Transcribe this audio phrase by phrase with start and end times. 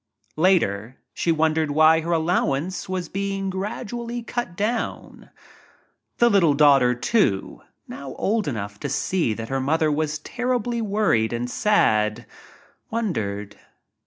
[0.37, 5.29] Later she wondered why her allowance was being gradualy cut down.
[6.17, 11.31] The little daughter, too, now old enough to see that her mother was terribly worried
[11.33, 12.25] and sad,
[12.89, 13.59] wondered.